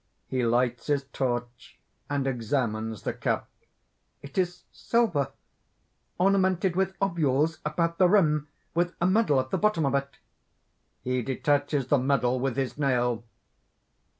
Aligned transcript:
(He 0.25 0.43
lights 0.43 0.87
his 0.87 1.03
torch, 1.03 1.77
and 2.09 2.25
examines 2.25 3.03
the 3.03 3.13
cup.) 3.13 3.47
"It 4.23 4.35
is 4.35 4.63
silver, 4.71 5.31
ornamented 6.17 6.75
with 6.75 6.95
ovules 6.99 7.59
about 7.63 7.99
the 7.99 8.09
rim, 8.09 8.47
with 8.73 8.95
a 8.99 9.05
medal 9.05 9.39
at 9.39 9.51
the 9.51 9.59
bottom 9.59 9.85
of 9.85 9.93
it." 9.93 10.17
(_He 11.05 11.23
detaches 11.23 11.89
the 11.89 11.99
medal 11.99 12.39
with 12.39 12.55
his 12.57 12.79
nail! 12.79 13.25